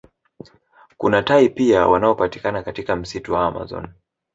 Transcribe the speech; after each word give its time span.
Kuna 0.97 1.23
tai 1.23 1.49
pia 1.49 1.87
wanaopatikana 1.87 2.63
katika 2.63 2.95
msitu 2.95 3.33
wa 3.33 3.45
amazon 3.47 3.93